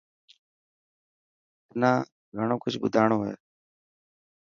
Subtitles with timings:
[1.69, 1.91] تنا
[2.33, 3.33] گهڻيون ڪجهه مڍاڻو هي.